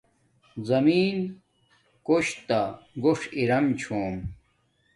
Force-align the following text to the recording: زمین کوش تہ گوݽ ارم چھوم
زمین 0.69 1.17
کوش 2.05 2.27
تہ 2.47 2.59
گوݽ 3.03 3.19
ارم 3.37 3.65
چھوم 3.79 4.15